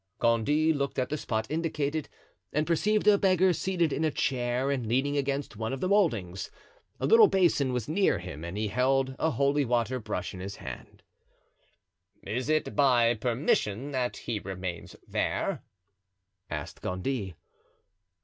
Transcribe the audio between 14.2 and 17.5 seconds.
remains there?" asked Gondy.